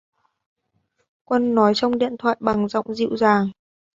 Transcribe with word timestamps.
Quân 1.23 1.55
nói 1.55 1.71
trong 1.75 1.97
điện 1.99 2.15
thoại 2.19 2.37
bằng 2.39 2.67
giọng 2.67 2.95
dịu 2.95 3.17
dàng 3.17 3.49